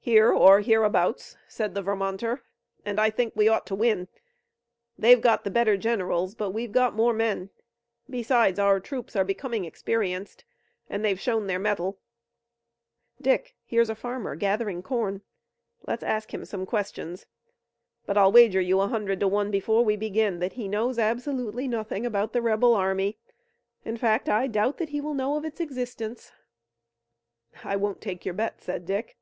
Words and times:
"Here 0.00 0.32
or 0.32 0.60
hereabouts," 0.60 1.36
said 1.48 1.74
the 1.74 1.82
Vermonter, 1.82 2.44
"and 2.84 3.00
I 3.00 3.10
think 3.10 3.34
we 3.34 3.48
ought 3.48 3.66
to 3.66 3.74
win. 3.74 4.06
They've 4.96 5.20
got 5.20 5.42
the 5.42 5.50
better 5.50 5.76
generals, 5.76 6.36
but 6.36 6.52
we've 6.52 6.70
got 6.70 6.94
more 6.94 7.12
men. 7.12 7.50
Besides, 8.08 8.60
our 8.60 8.78
troops 8.78 9.16
are 9.16 9.24
becoming 9.24 9.64
experienced 9.64 10.44
and 10.88 11.04
they've 11.04 11.18
shown 11.18 11.48
their 11.48 11.58
mettle. 11.58 11.98
Dick, 13.20 13.56
here's 13.64 13.90
a 13.90 13.96
farmer 13.96 14.36
gathering 14.36 14.84
corn. 14.84 15.22
Let's 15.84 16.04
ask 16.04 16.32
him 16.32 16.44
some 16.44 16.64
questions, 16.64 17.26
but 18.06 18.16
I'll 18.16 18.30
wager 18.30 18.60
you 18.60 18.80
a 18.80 18.86
hundred 18.86 19.18
to 19.18 19.26
one 19.26 19.50
before 19.50 19.84
we 19.84 19.96
begin 19.96 20.38
that 20.38 20.52
he 20.52 20.68
knows 20.68 21.00
absolutely 21.00 21.66
nothing 21.66 22.06
about 22.06 22.32
the 22.32 22.40
rebel 22.40 22.74
army. 22.76 23.18
In 23.84 23.96
fact, 23.96 24.28
I 24.28 24.46
doubt 24.46 24.78
that 24.78 24.90
he 24.90 25.00
will 25.00 25.14
know 25.14 25.34
of 25.34 25.44
its 25.44 25.58
existence." 25.58 26.30
"I 27.64 27.74
won't 27.74 28.00
take 28.00 28.24
your 28.24 28.34
bet," 28.34 28.62
said 28.62 28.86
Dick. 28.86 29.16